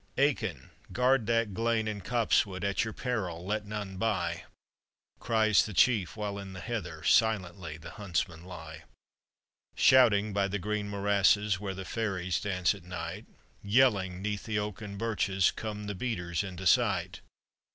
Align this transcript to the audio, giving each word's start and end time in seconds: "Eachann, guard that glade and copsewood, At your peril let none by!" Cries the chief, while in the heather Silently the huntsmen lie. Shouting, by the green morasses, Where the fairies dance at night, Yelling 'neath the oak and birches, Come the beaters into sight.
"Eachann, 0.17 0.71
guard 0.91 1.27
that 1.27 1.53
glade 1.53 1.87
and 1.87 2.03
copsewood, 2.03 2.63
At 2.63 2.83
your 2.83 2.91
peril 2.91 3.45
let 3.45 3.67
none 3.67 3.97
by!" 3.97 4.45
Cries 5.19 5.63
the 5.63 5.75
chief, 5.75 6.17
while 6.17 6.39
in 6.39 6.53
the 6.53 6.59
heather 6.59 7.03
Silently 7.03 7.77
the 7.77 7.91
huntsmen 7.91 8.43
lie. 8.43 8.85
Shouting, 9.75 10.33
by 10.33 10.47
the 10.47 10.57
green 10.57 10.89
morasses, 10.89 11.59
Where 11.59 11.75
the 11.75 11.85
fairies 11.85 12.41
dance 12.41 12.73
at 12.73 12.83
night, 12.83 13.27
Yelling 13.61 14.23
'neath 14.23 14.45
the 14.45 14.57
oak 14.57 14.81
and 14.81 14.97
birches, 14.97 15.51
Come 15.51 15.83
the 15.83 15.93
beaters 15.93 16.43
into 16.43 16.65
sight. 16.65 17.21